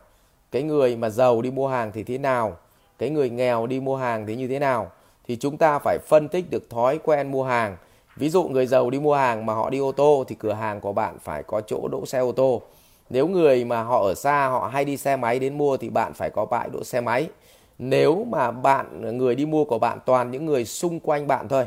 Cái 0.51 0.63
người 0.63 0.97
mà 0.97 1.11
giàu 1.11 1.43
đi 1.43 1.51
mua 1.51 1.69
hàng 1.69 1.93
thì 1.93 2.03
thế 2.03 2.19
nào? 2.19 2.57
Cái 2.99 3.11
người 3.11 3.31
nghèo 3.31 3.67
đi 3.67 3.81
mua 3.81 3.97
hàng 3.97 4.27
thì 4.27 4.37
như 4.37 4.49
thế 4.49 4.59
nào? 4.59 4.91
Thì 5.31 5.37
chúng 5.37 5.57
ta 5.57 5.79
phải 5.79 5.99
phân 6.07 6.29
tích 6.29 6.51
được 6.51 6.71
thói 6.71 6.99
quen 6.99 7.31
mua 7.31 7.45
hàng. 7.45 7.77
Ví 8.17 8.29
dụ 8.31 8.43
người 8.45 8.67
giàu 8.67 8.91
đi 8.91 9.01
mua 9.01 9.15
hàng 9.15 9.47
mà 9.47 9.55
họ 9.55 9.71
đi 9.71 9.79
ô 9.79 9.93
tô 9.93 10.25
thì 10.29 10.35
cửa 10.39 10.53
hàng 10.53 10.81
của 10.81 10.93
bạn 10.93 11.19
phải 11.19 11.43
có 11.43 11.61
chỗ 11.61 11.89
đỗ 11.89 12.07
xe 12.07 12.19
ô 12.19 12.33
tô. 12.33 12.63
Nếu 13.11 13.29
người 13.29 13.65
mà 13.65 13.83
họ 13.83 14.03
ở 14.03 14.15
xa 14.15 14.49
họ 14.49 14.71
hay 14.73 14.85
đi 14.85 14.97
xe 14.97 15.17
máy 15.17 15.39
đến 15.39 15.59
mua 15.59 15.77
thì 15.77 15.89
bạn 15.91 16.13
phải 16.13 16.31
có 16.31 16.45
bãi 16.45 16.69
đỗ 16.73 16.85
xe 16.85 17.01
máy. 17.01 17.29
Nếu 17.79 18.25
mà 18.25 18.51
bạn 18.51 19.19
người 19.19 19.35
đi 19.35 19.47
mua 19.47 19.65
của 19.65 19.79
bạn 19.79 19.99
toàn 20.07 20.31
những 20.31 20.47
người 20.47 20.65
xung 20.65 21.01
quanh 21.01 21.27
bạn 21.27 21.49
thôi, 21.49 21.65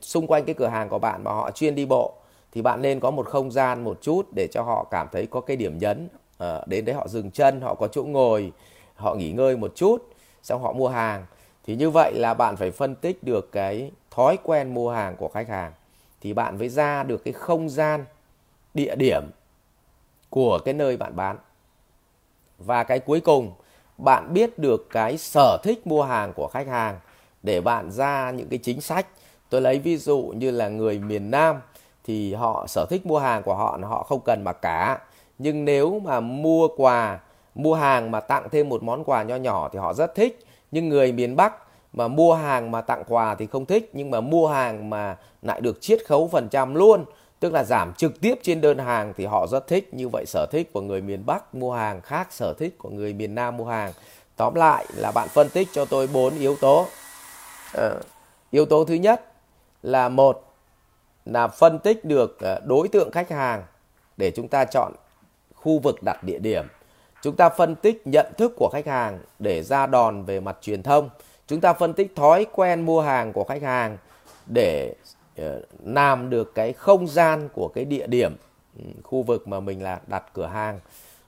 xung 0.00 0.26
quanh 0.26 0.44
cái 0.44 0.54
cửa 0.54 0.68
hàng 0.68 0.88
của 0.88 0.98
bạn 0.98 1.24
mà 1.24 1.32
họ 1.32 1.50
chuyên 1.50 1.74
đi 1.74 1.86
bộ 1.86 2.12
thì 2.52 2.62
bạn 2.62 2.82
nên 2.82 3.00
có 3.00 3.10
một 3.10 3.26
không 3.26 3.50
gian 3.50 3.84
một 3.84 3.98
chút 4.02 4.28
để 4.36 4.48
cho 4.52 4.62
họ 4.62 4.86
cảm 4.90 5.08
thấy 5.12 5.26
có 5.26 5.40
cái 5.40 5.56
điểm 5.56 5.78
nhấn 5.78 6.08
à, 6.38 6.60
đến 6.66 6.84
đấy 6.84 6.94
họ 6.94 7.08
dừng 7.08 7.30
chân 7.30 7.60
họ 7.60 7.74
có 7.74 7.88
chỗ 7.88 8.02
ngồi 8.02 8.52
họ 8.94 9.14
nghỉ 9.14 9.32
ngơi 9.32 9.56
một 9.56 9.72
chút 9.74 9.98
xong 10.42 10.62
họ 10.62 10.72
mua 10.72 10.88
hàng 10.88 11.26
thì 11.64 11.76
như 11.76 11.90
vậy 11.90 12.12
là 12.14 12.34
bạn 12.34 12.56
phải 12.56 12.70
phân 12.70 12.94
tích 12.94 13.24
được 13.24 13.52
cái 13.52 13.90
thói 14.10 14.38
quen 14.42 14.74
mua 14.74 14.90
hàng 14.90 15.16
của 15.16 15.28
khách 15.28 15.48
hàng. 15.48 15.72
Thì 16.20 16.32
bạn 16.32 16.58
mới 16.58 16.68
ra 16.68 17.02
được 17.02 17.24
cái 17.24 17.32
không 17.32 17.68
gian, 17.68 18.04
địa 18.74 18.94
điểm 18.96 19.22
của 20.30 20.58
cái 20.64 20.74
nơi 20.74 20.96
bạn 20.96 21.16
bán. 21.16 21.36
Và 22.58 22.84
cái 22.84 22.98
cuối 22.98 23.20
cùng, 23.20 23.52
bạn 23.98 24.34
biết 24.34 24.58
được 24.58 24.86
cái 24.90 25.18
sở 25.18 25.58
thích 25.62 25.86
mua 25.86 26.02
hàng 26.02 26.32
của 26.32 26.48
khách 26.48 26.66
hàng 26.66 27.00
để 27.42 27.60
bạn 27.60 27.90
ra 27.90 28.30
những 28.30 28.48
cái 28.48 28.58
chính 28.62 28.80
sách. 28.80 29.06
Tôi 29.48 29.60
lấy 29.60 29.78
ví 29.78 29.96
dụ 29.96 30.32
như 30.36 30.50
là 30.50 30.68
người 30.68 30.98
miền 30.98 31.30
Nam, 31.30 31.60
thì 32.04 32.34
họ, 32.34 32.66
sở 32.68 32.86
thích 32.90 33.06
mua 33.06 33.18
hàng 33.18 33.42
của 33.42 33.54
họ 33.54 33.78
là 33.80 33.88
họ 33.88 34.02
không 34.02 34.20
cần 34.24 34.44
mặc 34.44 34.56
cả. 34.62 34.98
Nhưng 35.38 35.64
nếu 35.64 36.00
mà 36.00 36.20
mua 36.20 36.68
quà, 36.76 37.20
mua 37.54 37.74
hàng 37.74 38.10
mà 38.10 38.20
tặng 38.20 38.48
thêm 38.50 38.68
một 38.68 38.82
món 38.82 39.04
quà 39.04 39.22
nho 39.22 39.36
nhỏ 39.36 39.68
thì 39.72 39.78
họ 39.78 39.94
rất 39.94 40.14
thích 40.14 40.46
nhưng 40.72 40.88
người 40.88 41.12
miền 41.12 41.36
Bắc 41.36 41.52
mà 41.92 42.08
mua 42.08 42.34
hàng 42.34 42.70
mà 42.70 42.80
tặng 42.80 43.04
quà 43.08 43.34
thì 43.34 43.46
không 43.46 43.66
thích 43.66 43.90
nhưng 43.92 44.10
mà 44.10 44.20
mua 44.20 44.48
hàng 44.48 44.90
mà 44.90 45.16
lại 45.42 45.60
được 45.60 45.80
chiết 45.80 46.06
khấu 46.06 46.28
phần 46.28 46.48
trăm 46.48 46.74
luôn 46.74 47.04
tức 47.42 47.52
là 47.52 47.64
giảm 47.64 47.92
trực 47.94 48.20
tiếp 48.20 48.34
trên 48.42 48.60
đơn 48.60 48.78
hàng 48.78 49.12
thì 49.16 49.26
họ 49.26 49.46
rất 49.46 49.66
thích. 49.66 49.94
Như 49.94 50.08
vậy 50.08 50.24
sở 50.26 50.46
thích 50.50 50.72
của 50.72 50.80
người 50.80 51.00
miền 51.00 51.26
Bắc 51.26 51.54
mua 51.54 51.72
hàng 51.72 52.00
khác 52.00 52.28
sở 52.30 52.54
thích 52.58 52.78
của 52.78 52.90
người 52.90 53.12
miền 53.12 53.34
Nam 53.34 53.56
mua 53.56 53.64
hàng. 53.64 53.92
Tóm 54.36 54.54
lại 54.54 54.86
là 54.96 55.12
bạn 55.14 55.28
phân 55.28 55.48
tích 55.48 55.68
cho 55.72 55.84
tôi 55.84 56.06
bốn 56.06 56.38
yếu 56.38 56.56
tố. 56.60 56.86
À, 57.74 57.90
yếu 58.50 58.66
tố 58.66 58.84
thứ 58.84 58.94
nhất 58.94 59.32
là 59.82 60.08
một 60.08 60.54
là 61.24 61.48
phân 61.48 61.78
tích 61.78 62.04
được 62.04 62.40
ờ, 62.40 62.60
đối 62.66 62.88
tượng 62.88 63.10
khách 63.10 63.30
hàng 63.30 63.64
để 64.16 64.30
chúng 64.30 64.48
ta 64.48 64.64
chọn 64.64 64.92
khu 65.54 65.78
vực 65.78 66.02
đặt 66.02 66.24
địa 66.24 66.38
điểm. 66.38 66.66
Chúng 67.22 67.36
ta 67.36 67.48
phân 67.48 67.74
tích 67.74 68.06
nhận 68.06 68.26
thức 68.38 68.52
của 68.56 68.70
khách 68.72 68.86
hàng 68.86 69.18
để 69.38 69.62
ra 69.62 69.86
đòn 69.86 70.24
về 70.24 70.40
mặt 70.40 70.58
truyền 70.60 70.82
thông. 70.82 71.10
Chúng 71.46 71.60
ta 71.60 71.72
phân 71.72 71.92
tích 71.92 72.16
thói 72.16 72.46
quen 72.52 72.80
mua 72.80 73.00
hàng 73.00 73.32
của 73.32 73.44
khách 73.44 73.62
hàng 73.62 73.98
để 74.46 74.94
ờ, 75.36 75.62
làm 75.84 76.30
được 76.30 76.54
cái 76.54 76.72
không 76.72 77.06
gian 77.06 77.48
của 77.54 77.68
cái 77.68 77.84
địa 77.84 78.06
điểm 78.06 78.36
ừ, 78.78 78.84
khu 79.02 79.22
vực 79.22 79.48
mà 79.48 79.60
mình 79.60 79.82
là 79.82 80.00
đặt 80.06 80.24
cửa 80.32 80.46
hàng 80.46 80.80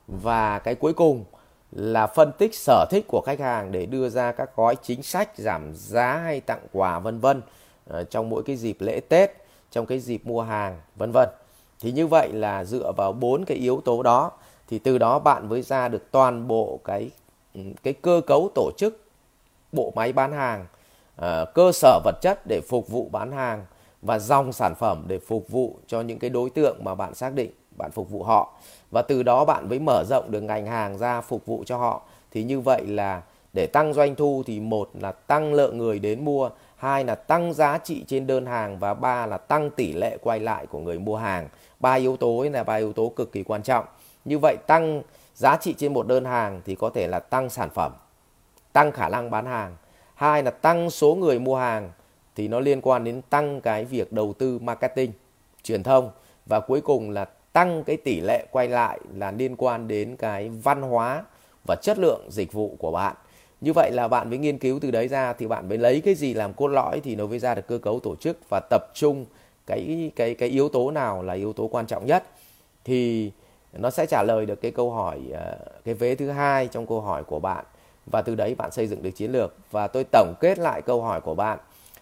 và 0.07 0.59
cái 0.59 0.75
cuối 0.75 0.93
cùng 0.93 1.25
là 1.73 2.07
phân 2.07 2.33
tích 2.39 2.55
sở 2.55 2.87
thích 2.91 3.05
của 3.09 3.23
khách 3.27 3.41
hàng 3.41 3.73
để 3.73 3.87
đưa 3.87 4.09
ra 4.09 4.33
các 4.33 4.57
gói 4.57 4.77
chính 4.83 5.03
sách 5.03 5.31
giảm 5.37 5.73
giá 5.75 6.17
hay 6.17 6.41
tặng 6.41 6.67
quà 6.73 6.99
vân 6.99 7.21
vân 7.21 7.43
ờ, 7.87 8.05
trong 8.05 8.29
mỗi 8.29 8.43
cái 8.43 8.57
dịp 8.57 8.77
lễ 8.81 9.01
Tết, 9.01 9.31
trong 9.71 9.87
cái 9.87 10.01
dịp 10.01 10.27
mua 10.27 10.43
hàng 10.43 10.81
vân 10.97 11.13
vân. 11.13 11.29
Thì 11.81 11.93
như 11.93 12.07
vậy 12.07 12.29
là 12.33 12.65
dựa 12.65 12.93
vào 12.97 13.13
bốn 13.13 13.45
cái 13.45 13.57
yếu 13.57 13.81
tố 13.85 14.03
đó 14.03 14.33
thì 14.69 14.79
từ 14.79 14.99
đó 14.99 15.19
bạn 15.19 15.49
mới 15.49 15.63
ra 15.63 15.89
được 15.89 16.11
toàn 16.11 16.49
bộ 16.49 16.81
cái 16.85 17.11
ừ, 17.55 17.61
cái 17.83 17.93
cơ 17.93 18.21
cấu 18.27 18.51
tổ 18.55 18.71
chức 18.77 19.05
bộ 19.73 19.93
máy 19.97 20.13
bán 20.13 20.33
hàng, 20.33 20.67
ờ, 21.17 21.45
cơ 21.55 21.73
sở 21.73 22.01
vật 22.05 22.15
chất 22.21 22.41
để 22.49 22.61
phục 22.69 22.89
vụ 22.89 23.09
bán 23.13 23.33
hàng 23.33 23.67
và 24.03 24.19
dòng 24.19 24.53
sản 24.53 24.75
phẩm 24.75 25.05
để 25.07 25.19
phục 25.19 25.49
vụ 25.49 25.79
cho 25.87 26.01
những 26.01 26.19
cái 26.19 26.31
đối 26.31 26.51
tượng 26.51 26.85
mà 26.85 26.95
bạn 26.95 27.15
xác 27.15 27.35
định 27.35 27.51
bạn 27.77 27.91
phục 27.91 28.11
vụ 28.11 28.23
họ. 28.23 28.53
Và 28.91 29.03
từ 29.03 29.23
đó 29.23 29.45
bạn 29.45 29.69
mới 29.69 29.79
mở 29.79 30.05
rộng 30.09 30.31
được 30.31 30.41
ngành 30.41 30.67
hàng 30.67 30.99
ra 30.99 31.21
phục 31.21 31.47
vụ 31.47 31.65
cho 31.67 31.77
họ. 31.77 32.03
Thì 32.31 32.45
như 32.45 32.61
vậy 32.61 32.87
là 32.87 33.23
để 33.53 33.67
tăng 33.67 33.95
doanh 33.95 34.15
thu 34.15 34.43
thì 34.47 34.61
một 34.61 34.91
là 35.01 35.13
tăng 35.13 35.55
lượng 35.55 35.79
người 35.79 35.99
đến 35.99 36.25
mua 36.25 36.51
hai 36.77 37.05
là 37.05 37.15
tăng 37.15 37.53
giá 37.55 37.79
trị 37.79 38.05
trên 38.07 38.27
đơn 38.27 38.47
hàng 38.47 38.79
và 38.79 38.95
ba 38.95 39.27
là 39.27 39.39
tăng 39.39 39.71
tỷ 39.71 39.93
lệ 39.93 40.19
quay 40.23 40.41
lại 40.41 40.67
của 40.67 40.79
người 40.79 40.99
mua 40.99 41.17
hàng. 41.17 41.49
Ba 41.81 41.95
yếu 41.95 42.17
tố 42.17 42.47
là 42.53 42.65
ba 42.65 42.75
yếu 42.75 42.93
tố 42.93 43.13
cực 43.17 43.33
kỳ 43.33 43.43
quan 43.43 43.63
trọng 43.63 43.85
như 44.25 44.39
vậy 44.39 44.57
tăng 44.67 45.03
giá 45.35 45.57
trị 45.57 45.75
trên 45.79 45.93
một 45.93 46.07
đơn 46.07 46.25
hàng 46.25 46.61
thì 46.65 46.75
có 46.75 46.91
thể 46.91 47.07
là 47.07 47.21
tăng 47.21 47.51
sản 47.51 47.71
phẩm, 47.71 47.93
tăng 48.73 48.93
khả 48.93 49.09
năng 49.09 49.31
bán 49.31 49.47
hàng. 49.47 49.77
Hai 50.15 50.43
là 50.43 50.51
tăng 50.51 50.91
số 50.91 51.15
người 51.15 51.39
mua 51.39 51.57
hàng 51.57 51.91
thì 52.37 52.49
nó 52.49 52.61
liên 52.61 52.81
quan 52.81 53.05
đến 53.05 53.23
tăng 53.31 53.61
cái 53.61 53.85
việc 53.85 54.13
đầu 54.13 54.33
tư 54.39 54.59
marketing, 54.59 55.13
truyền 55.63 55.83
thông 55.83 56.11
và 56.47 56.61
cuối 56.61 56.81
cùng 56.81 57.11
là 57.11 57.25
tăng 57.53 57.85
cái 57.85 57.97
tỷ 57.97 58.21
lệ 58.21 58.47
quay 58.51 58.69
lại 58.69 59.01
là 59.15 59.31
liên 59.31 59.57
quan 59.57 59.89
đến 59.89 60.17
cái 60.17 60.49
văn 60.49 60.83
hóa 60.83 61.25
và 61.69 61.77
chất 61.83 61.99
lượng 61.99 62.27
dịch 62.31 62.53
vụ 62.53 62.77
của 62.79 62.91
bạn. 62.91 63.17
Như 63.61 63.73
vậy 63.73 63.91
là 63.93 64.09
bạn 64.09 64.31
mới 64.31 64.39
nghiên 64.39 64.59
cứu 64.59 64.79
từ 64.83 64.91
đấy 64.91 65.09
ra 65.09 65.33
thì 65.33 65.47
bạn 65.47 65.69
mới 65.69 65.79
lấy 65.79 66.01
cái 66.01 66.15
gì 66.15 66.35
làm 66.35 66.55
cốt 66.55 66.69
lõi 66.69 67.01
thì 67.01 67.15
nó 67.15 67.27
mới 67.27 67.39
ra 67.39 67.55
được 67.55 67.67
cơ 67.67 67.79
cấu 67.79 68.01
tổ 68.01 68.17
chức 68.17 68.39
và 68.51 68.61
tập 68.71 68.91
trung 68.95 69.25
cái 69.67 70.11
cái 70.17 70.35
cái 70.35 70.49
yếu 70.49 70.69
tố 70.69 70.91
nào 70.91 71.23
là 71.23 71.35
yếu 71.35 71.53
tố 71.53 71.69
quan 71.69 71.87
trọng 71.87 72.07
nhất. 72.07 72.25
Thì 72.85 73.31
nó 73.79 73.91
sẽ 73.91 74.07
trả 74.07 74.23
lời 74.23 74.47
được 74.47 74.61
cái 74.61 74.71
câu 74.71 74.91
hỏi 74.91 75.21
ờ, 75.33 75.57
cái 75.85 75.95
vế 75.95 76.15
thứ 76.15 76.31
hai 76.31 76.67
trong 76.67 76.87
câu 76.87 77.01
hỏi 77.01 77.25
của 77.25 77.41
bạn. 77.41 77.65
Và 78.07 78.23
từ 78.23 78.35
đấy 78.35 78.55
bạn 78.55 78.71
xây 78.71 78.87
dựng 78.87 79.03
được 79.03 79.11
chiến 79.11 79.33
lược. 79.33 79.55
Và 79.71 79.87
tôi 79.87 80.05
tổng 80.13 80.35
kết 80.41 80.59
lại 80.59 80.83
câu 80.83 81.03
hỏi 81.03 81.21
của 81.21 81.35
bạn. 81.35 81.59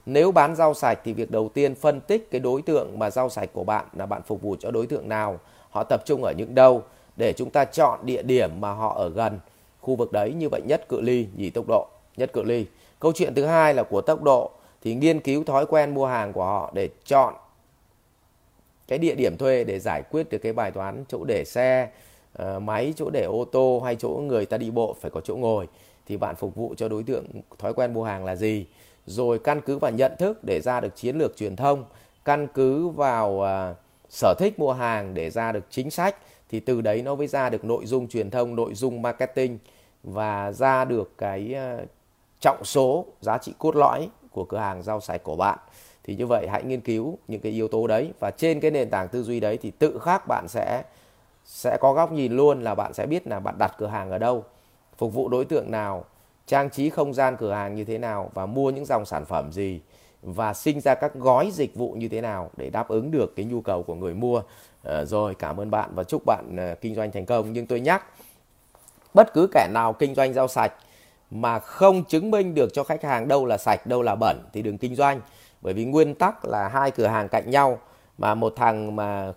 Nếu 0.06 0.32
bán 0.32 0.54
rau 0.56 0.74
sạch 0.74 0.98
thì 1.04 1.12
việc 1.12 1.30
đầu 1.30 1.48
tiên 1.48 1.74
phân 1.74 2.00
tích 2.00 2.30
cái 2.30 2.40
đối 2.40 2.62
tượng 2.62 2.98
mà 2.98 3.10
rau 3.10 3.28
sạch 3.28 3.50
của 3.52 3.64
bạn 3.64 3.86
là 3.96 4.06
bạn 4.06 4.22
phục 4.22 4.42
vụ 4.42 4.56
cho 4.60 4.70
đối 4.70 4.86
tượng 4.86 5.08
nào, 5.08 5.38
họ 5.70 5.84
tập 5.84 6.02
trung 6.06 6.24
ở 6.24 6.32
những 6.32 6.54
đâu? 6.54 6.82
Để 7.16 7.32
chúng 7.32 7.50
ta 7.50 7.64
chọn 7.64 7.98
địa 8.02 8.22
điểm 8.22 8.60
mà 8.60 8.72
họ 8.72 8.94
ở 8.94 9.08
gần. 9.08 9.40
Khu 9.80 9.96
vực 9.96 10.12
đấy 10.12 10.32
như 10.32 10.48
vậy 10.48 10.60
nhất 10.64 10.88
cự 10.88 11.00
ly, 11.00 11.26
nhì 11.36 11.50
tốc 11.50 11.64
độ, 11.68 11.86
nhất 12.16 12.32
cự 12.32 12.42
ly. 12.42 12.66
Câu 13.00 13.12
chuyện 13.12 13.34
thứ 13.34 13.44
hai 13.44 13.74
là 13.74 13.82
của 13.82 14.00
tốc 14.00 14.22
độ. 14.22 14.50
Thì 14.82 14.94
nghiên 14.94 15.20
cứu 15.20 15.44
thói 15.44 15.66
quen 15.66 15.94
mua 15.94 16.06
hàng 16.06 16.32
của 16.32 16.44
họ 16.44 16.70
để 16.74 16.88
chọn 17.04 17.34
cái 18.88 18.98
địa 18.98 19.14
điểm 19.14 19.36
thuê 19.36 19.64
để 19.64 19.78
giải 19.78 20.02
quyết 20.10 20.30
được 20.30 20.38
cái 20.38 20.52
bài 20.52 20.70
toán 20.70 21.04
chỗ 21.08 21.24
để 21.24 21.44
xe, 21.44 21.88
ờ, 22.32 22.58
máy, 22.58 22.94
chỗ 22.96 23.10
để 23.10 23.24
ô 23.24 23.44
tô 23.44 23.82
hay 23.84 23.96
chỗ 23.96 24.08
người 24.08 24.46
ta 24.46 24.56
đi 24.56 24.70
bộ 24.70 24.96
phải 25.00 25.10
có 25.10 25.20
chỗ 25.20 25.36
ngồi 25.36 25.68
thì 26.06 26.16
bạn 26.16 26.36
phục 26.36 26.54
vụ 26.54 26.74
cho 26.76 26.88
đối 26.88 27.02
tượng 27.02 27.24
thói 27.58 27.74
quen 27.74 27.94
mua 27.94 28.04
hàng 28.04 28.24
là 28.24 28.36
gì? 28.36 28.66
Rồi 29.06 29.38
căn 29.38 29.60
cứ 29.60 29.78
vào 29.78 29.90
nhận 29.90 30.12
thức 30.18 30.44
để 30.44 30.60
ra 30.60 30.80
được 30.80 30.96
chiến 30.96 31.16
lược 31.16 31.36
truyền 31.36 31.56
thông 31.56 31.84
căn 32.24 32.48
cứ 32.54 32.88
vào 32.88 33.30
uh, 33.30 33.76
sở 34.08 34.34
thích 34.38 34.58
mua 34.58 34.72
hàng 34.72 35.14
để 35.14 35.30
ra 35.30 35.52
được 35.52 35.64
chính 35.70 35.90
sách 35.90 36.16
thì 36.48 36.60
từ 36.60 36.80
đấy 36.80 37.02
nó 37.02 37.14
mới 37.14 37.26
ra 37.26 37.50
được 37.50 37.64
nội 37.64 37.86
dung 37.86 38.08
truyền 38.08 38.30
thông 38.30 38.56
nội 38.56 38.74
dung 38.74 39.02
marketing 39.02 39.58
và 40.02 40.52
ra 40.52 40.84
được 40.84 41.18
cái 41.18 41.54
uh, 41.80 41.88
trọng 42.40 42.64
số 42.64 43.06
giá 43.20 43.38
trị 43.38 43.54
cốt 43.58 43.76
lõi 43.76 44.08
của 44.30 44.44
cửa 44.44 44.58
hàng 44.58 44.82
rau 44.82 45.00
sạch 45.00 45.22
của 45.22 45.36
bạn 45.36 45.58
thì 46.04 46.14
như 46.14 46.26
vậy 46.26 46.46
hãy 46.50 46.62
nghiên 46.62 46.80
cứu 46.80 47.18
những 47.28 47.40
cái 47.40 47.52
yếu 47.52 47.68
tố 47.68 47.86
đấy 47.86 48.12
và 48.20 48.30
trên 48.30 48.60
cái 48.60 48.70
nền 48.70 48.90
tảng 48.90 49.08
tư 49.08 49.22
duy 49.22 49.40
đấy 49.40 49.58
thì 49.62 49.70
tự 49.70 49.98
khắc 49.98 50.28
bạn 50.28 50.44
sẽ 50.48 50.82
sẽ 51.44 51.76
có 51.80 51.92
góc 51.92 52.12
nhìn 52.12 52.32
luôn 52.32 52.62
là 52.62 52.74
bạn 52.74 52.94
sẽ 52.94 53.06
biết 53.06 53.26
là 53.26 53.40
bạn 53.40 53.54
đặt 53.58 53.74
cửa 53.78 53.86
hàng 53.86 54.10
ở 54.10 54.18
đâu 54.18 54.44
phục 54.96 55.14
vụ 55.14 55.28
đối 55.28 55.44
tượng 55.44 55.70
nào 55.70 56.04
trang 56.46 56.70
trí 56.70 56.90
không 56.90 57.14
gian 57.14 57.36
cửa 57.36 57.52
hàng 57.52 57.74
như 57.74 57.84
thế 57.84 57.98
nào 57.98 58.30
và 58.34 58.46
mua 58.46 58.70
những 58.70 58.84
dòng 58.84 59.04
sản 59.04 59.24
phẩm 59.24 59.52
gì 59.52 59.80
và 60.22 60.54
sinh 60.54 60.80
ra 60.80 60.94
các 60.94 61.14
gói 61.14 61.50
dịch 61.52 61.74
vụ 61.74 61.92
như 61.92 62.08
thế 62.08 62.20
nào 62.20 62.50
để 62.56 62.70
đáp 62.70 62.88
ứng 62.88 63.10
được 63.10 63.36
cái 63.36 63.46
nhu 63.46 63.60
cầu 63.60 63.82
của 63.82 63.94
người 63.94 64.14
mua. 64.14 64.42
À, 64.84 65.04
rồi 65.04 65.34
cảm 65.34 65.60
ơn 65.60 65.70
bạn 65.70 65.90
và 65.94 66.04
chúc 66.04 66.22
bạn 66.26 66.56
à, 66.56 66.74
kinh 66.80 66.94
doanh 66.94 67.12
thành 67.12 67.26
công. 67.26 67.52
Nhưng 67.52 67.66
tôi 67.66 67.80
nhắc 67.80 68.04
bất 69.14 69.32
cứ 69.32 69.48
kẻ 69.52 69.68
nào 69.74 69.92
kinh 69.92 70.14
doanh 70.14 70.32
rau 70.32 70.48
sạch 70.48 70.72
mà 71.30 71.58
không 71.58 72.04
chứng 72.04 72.30
minh 72.30 72.54
được 72.54 72.70
cho 72.72 72.84
khách 72.84 73.02
hàng 73.02 73.28
đâu 73.28 73.46
là 73.46 73.58
sạch, 73.58 73.86
đâu 73.86 74.02
là 74.02 74.14
bẩn 74.14 74.40
thì 74.52 74.62
đừng 74.62 74.78
kinh 74.78 74.94
doanh. 74.94 75.20
Bởi 75.62 75.74
vì 75.74 75.84
nguyên 75.84 76.14
tắc 76.14 76.44
là 76.44 76.68
hai 76.68 76.90
cửa 76.90 77.06
hàng 77.06 77.28
cạnh 77.28 77.50
nhau 77.50 77.78
mà 78.18 78.34
một 78.34 78.52
thằng 78.56 78.96
mà 78.96 79.32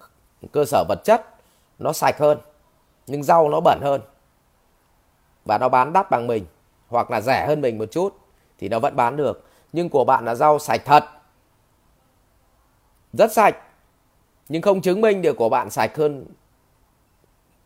cơ 0.51 0.65
sở 0.65 0.83
vật 0.87 0.99
chất 1.03 1.25
nó 1.79 1.93
sạch 1.93 2.17
hơn, 2.19 2.37
nhưng 3.07 3.23
rau 3.23 3.49
nó 3.49 3.59
bẩn 3.59 3.79
hơn. 3.81 4.01
Và 5.45 5.57
nó 5.57 5.69
bán 5.69 5.93
đắt 5.93 6.09
bằng 6.09 6.27
mình, 6.27 6.45
hoặc 6.87 7.11
là 7.11 7.21
rẻ 7.21 7.45
hơn 7.47 7.61
mình 7.61 7.77
một 7.77 7.85
chút 7.91 8.17
thì 8.57 8.69
nó 8.69 8.79
vẫn 8.79 8.95
bán 8.95 9.15
được. 9.15 9.43
Nhưng 9.73 9.89
của 9.89 10.03
bạn 10.03 10.25
là 10.25 10.35
rau 10.35 10.59
sạch 10.59 10.81
thật. 10.85 11.05
Rất 13.13 13.31
sạch. 13.31 13.55
Nhưng 14.49 14.61
không 14.61 14.81
chứng 14.81 15.01
minh 15.01 15.21
được 15.21 15.37
của 15.37 15.49
bạn 15.49 15.69
sạch 15.69 15.97
hơn 15.97 16.25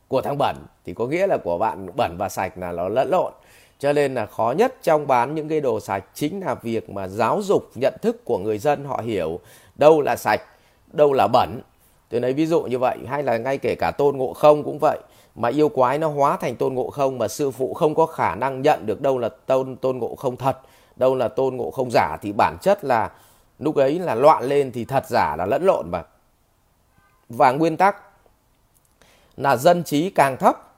của 0.08 0.22
thằng 0.22 0.38
bẩn 0.38 0.56
thì 0.86 0.94
có 0.94 1.08
nghĩa 1.08 1.28
là 1.28 1.38
của 1.44 1.58
bạn 1.58 1.90
bẩn 1.96 2.16
và 2.18 2.30
sạch 2.30 2.58
là 2.58 2.72
nó 2.72 2.90
lẫn 2.90 3.10
lộn 3.10 3.34
cho 3.80 3.94
nên 3.94 4.16
là 4.16 4.26
khó 4.26 4.54
nhất 4.58 4.76
trong 4.84 5.08
bán 5.08 5.36
những 5.36 5.50
cái 5.50 5.62
đồ 5.62 5.80
sạch 5.80 6.06
chính 6.14 6.40
là 6.40 6.56
việc 6.56 6.90
mà 6.90 7.08
giáo 7.08 7.42
dục, 7.44 7.70
nhận 7.76 7.94
thức 8.02 8.26
của 8.26 8.38
người 8.38 8.58
dân 8.58 8.86
họ 8.86 9.02
hiểu 9.06 9.40
đâu 9.76 10.02
là 10.02 10.16
sạch, 10.16 10.42
đâu 10.92 11.14
là 11.14 11.28
bẩn. 11.28 11.62
Tôi 12.10 12.22
lấy 12.22 12.34
ví 12.34 12.46
dụ 12.46 12.62
như 12.62 12.80
vậy, 12.80 12.98
hay 13.08 13.24
là 13.24 13.38
ngay 13.38 13.58
kể 13.58 13.76
cả 13.76 13.92
tôn 13.92 14.18
ngộ 14.18 14.34
không 14.34 14.64
cũng 14.64 14.80
vậy. 14.82 15.00
Mà 15.36 15.50
yêu 15.50 15.70
quái 15.70 15.98
nó 15.98 16.08
hóa 16.08 16.38
thành 16.38 16.56
tôn 16.56 16.74
ngộ 16.74 16.90
không 16.90 17.18
mà 17.18 17.28
sư 17.28 17.52
phụ 17.52 17.74
không 17.74 17.96
có 17.96 18.06
khả 18.06 18.36
năng 18.36 18.62
nhận 18.62 18.86
được 18.86 19.02
đâu 19.02 19.18
là 19.18 19.30
tôn 19.30 19.76
tôn 19.76 19.98
ngộ 19.98 20.16
không 20.16 20.38
thật, 20.38 20.58
đâu 20.96 21.16
là 21.16 21.28
tôn 21.28 21.56
ngộ 21.56 21.72
không 21.72 21.90
giả 21.92 22.18
thì 22.22 22.32
bản 22.38 22.58
chất 22.62 22.84
là 22.84 23.12
lúc 23.60 23.76
ấy 23.76 24.00
là 24.00 24.16
loạn 24.16 24.44
lên 24.44 24.72
thì 24.72 24.86
thật 24.86 25.04
giả 25.08 25.36
là 25.36 25.46
lẫn 25.46 25.64
lộn 25.66 25.92
mà. 25.92 26.04
Và 27.30 27.52
nguyên 27.52 27.78
tắc 27.78 27.96
là 29.38 29.56
dân 29.56 29.84
trí 29.84 30.10
càng 30.10 30.38
thấp 30.38 30.74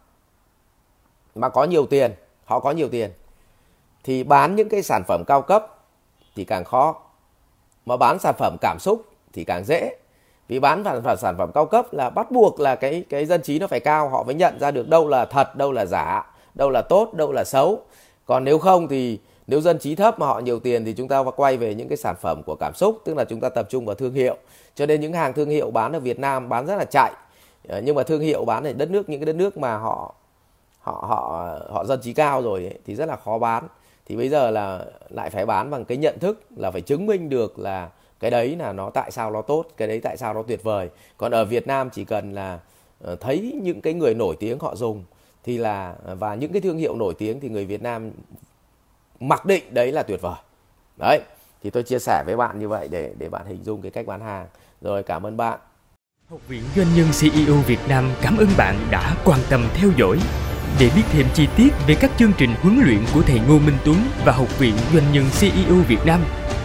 mà 1.36 1.50
có 1.50 1.63
nhiều 1.63 1.86
tiền 1.86 2.12
họ 2.51 2.60
có 2.60 2.72
nhiều 2.72 2.89
tiền. 2.89 3.12
Thì 4.03 4.24
bán 4.24 4.55
những 4.55 4.70
cái 4.70 4.84
sản 4.84 5.03
phẩm 5.08 5.24
cao 5.27 5.41
cấp 5.41 5.65
thì 6.36 6.46
càng 6.46 6.63
khó. 6.63 6.96
Mà 7.86 7.98
bán 7.98 8.20
sản 8.20 8.36
phẩm 8.38 8.58
cảm 8.62 8.77
xúc 8.79 9.05
thì 9.34 9.43
càng 9.43 9.63
dễ. 9.65 9.96
Vì 10.48 10.60
bán 10.60 10.84
sản 10.84 11.01
phẩm 11.03 11.17
sản 11.17 11.36
phẩm 11.38 11.51
cao 11.53 11.65
cấp 11.65 11.86
là 11.91 12.10
bắt 12.10 12.31
buộc 12.31 12.60
là 12.60 12.75
cái 12.75 13.03
cái 13.10 13.25
dân 13.25 13.41
trí 13.41 13.60
nó 13.60 13.67
phải 13.67 13.79
cao. 13.79 14.10
Họ 14.10 14.24
mới 14.24 14.36
nhận 14.36 14.60
ra 14.60 14.72
được 14.72 14.89
đâu 14.89 15.08
là 15.08 15.25
thật, 15.25 15.55
đâu 15.55 15.72
là 15.72 15.86
giả, 15.86 16.31
đâu 16.53 16.70
là 16.70 16.81
tốt, 16.81 17.13
đâu 17.13 17.31
là 17.31 17.43
xấu. 17.43 17.81
Còn 18.25 18.43
nếu 18.43 18.60
không 18.60 18.88
thì 18.88 19.20
nếu 19.48 19.62
dân 19.62 19.79
trí 19.79 19.96
thấp 19.96 20.20
mà 20.20 20.25
họ 20.25 20.39
nhiều 20.39 20.60
tiền 20.60 20.86
thì 20.86 20.93
chúng 20.93 21.08
ta 21.08 21.24
quay 21.36 21.58
về 21.58 21.75
những 21.75 21.88
cái 21.88 21.98
sản 21.98 22.15
phẩm 22.22 22.43
của 22.43 22.55
cảm 22.55 22.74
xúc, 22.74 23.01
tức 23.05 23.17
là 23.17 23.25
chúng 23.25 23.39
ta 23.39 23.50
tập 23.50 23.67
trung 23.70 23.86
vào 23.86 23.96
thương 23.96 24.13
hiệu. 24.13 24.36
Cho 24.75 24.86
nên 24.86 25.01
những 25.01 25.13
hàng 25.13 25.34
thương 25.34 25.50
hiệu 25.50 25.72
bán 25.72 25.91
ở 25.91 26.00
Việt 26.00 26.20
Nam 26.20 26.50
bán 26.50 26.65
rất 26.65 26.75
là 26.75 26.86
chạy. 26.86 27.12
Ờ, 27.67 27.81
nhưng 27.81 27.96
mà 27.96 28.03
thương 28.03 28.22
hiệu 28.22 28.46
bán 28.46 28.63
ở 28.63 28.74
đất 28.74 28.89
nước, 28.89 29.10
những 29.10 29.20
cái 29.20 29.25
đất 29.25 29.36
nước 29.36 29.58
mà 29.58 29.77
họ 29.77 30.15
họ 30.82 31.06
họ 31.08 31.50
họ 31.70 31.86
dân 31.86 32.02
trí 32.02 32.14
cao 32.14 32.42
rồi 32.42 32.66
ấy, 32.66 32.80
thì 32.86 32.96
rất 32.96 33.06
là 33.06 33.16
khó 33.16 33.38
bán. 33.38 33.68
Thì 34.06 34.16
bây 34.16 34.30
giờ 34.30 34.52
là 34.52 34.86
lại 35.10 35.30
phải 35.30 35.46
bán 35.46 35.70
bằng 35.70 35.86
cái 35.86 35.98
nhận 35.98 36.20
thức 36.20 36.42
là 36.56 36.72
phải 36.72 36.82
chứng 36.82 37.06
minh 37.06 37.30
được 37.30 37.60
là 37.60 37.90
cái 38.20 38.32
đấy 38.32 38.56
là 38.56 38.74
nó 38.74 38.90
tại 38.90 39.12
sao 39.12 39.32
nó 39.32 39.42
tốt 39.42 39.66
cái 39.78 39.88
đấy 39.88 40.00
tại 40.04 40.18
sao 40.18 40.34
nó 40.34 40.44
tuyệt 40.44 40.64
vời. 40.64 40.90
Còn 41.18 41.32
ở 41.32 41.46
Việt 41.46 41.68
Nam 41.68 41.90
chỉ 41.90 42.06
cần 42.06 42.34
là 42.34 42.60
ờ, 43.02 43.16
thấy 43.16 43.60
những 43.64 43.82
cái 43.82 43.94
người 43.94 44.14
nổi 44.14 44.36
tiếng 44.40 44.60
họ 44.60 44.76
dùng 44.76 45.04
thì 45.44 45.58
là 45.58 45.96
và 46.20 46.36
những 46.36 46.52
cái 46.52 46.62
thương 46.62 46.78
hiệu 46.78 46.96
nổi 46.96 47.14
tiếng 47.18 47.40
thì 47.40 47.50
người 47.50 47.66
Việt 47.66 47.82
Nam 47.82 48.12
mặc 49.20 49.46
định 49.46 49.64
đấy 49.70 49.92
là 49.92 50.04
tuyệt 50.04 50.22
vời. 50.22 50.36
Đấy 50.98 51.20
thì 51.64 51.70
tôi 51.70 51.84
chia 51.84 52.00
sẻ 52.00 52.24
với 52.26 52.38
bạn 52.38 52.60
như 52.60 52.68
vậy 52.68 52.88
để 52.88 53.14
để 53.18 53.30
bạn 53.30 53.46
hình 53.46 53.64
dung 53.64 53.82
cái 53.82 53.92
cách 53.92 54.06
bán 54.06 54.22
hàng. 54.22 54.48
Rồi 54.82 55.04
cảm 55.04 55.26
ơn 55.26 55.38
bạn. 55.38 55.60
Học 56.30 56.40
viện 56.48 56.64
Doanh 56.76 56.88
nhân 56.96 57.08
CEO 57.22 57.56
Việt 57.56 57.80
Nam 57.90 58.12
cảm 58.22 58.38
ơn 58.38 58.48
bạn 58.58 58.76
đã 58.92 59.16
quan 59.26 59.40
tâm 59.50 59.62
theo 59.74 59.90
dõi. 59.98 60.18
Để 60.80 60.90
biết 60.96 61.04
thêm 61.12 61.25
chi 61.34 61.48
tiết 61.56 61.70
về 61.88 61.96
các 61.96 62.12
chương 62.20 62.32
trình 62.38 62.56
huấn 62.62 62.82
luyện 62.86 63.00
của 63.13 63.22
thầy 63.22 63.40
Ngô 63.40 63.60
Minh 63.60 63.78
Tuấn 63.86 63.98
và 64.25 64.32
Học 64.32 64.60
viện 64.60 64.74
Doanh 64.94 65.13
nhân 65.13 65.25
CEO 65.40 65.75
Việt 65.88 66.06
Nam, 66.06 66.22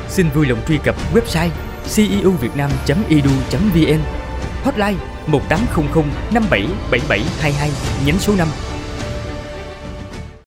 xin 0.09 0.27
vui 0.35 0.47
lòng 0.47 0.59
truy 0.69 0.79
cập 0.85 0.97
website 1.15 1.51
ceovietnam.edu.vn 1.97 4.01
Hotline 4.65 4.97
1800 5.27 6.05
577722 6.31 7.71
nhánh 8.07 8.19
số 8.19 8.35
5 8.39 8.49